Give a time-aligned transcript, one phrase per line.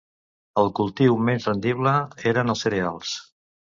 [0.61, 1.93] El cultiu menys rendible
[2.33, 3.13] eren els cereals.